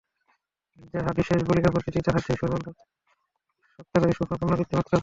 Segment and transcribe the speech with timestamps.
[0.91, 2.77] যাহা বিশেষ বলিয়া পরিচিত, তাহা সেই সর্বানুস্যূত
[3.75, 4.93] সত্তারই সূক্ষ্ম পুনরাবৃত্তি-মাত্র।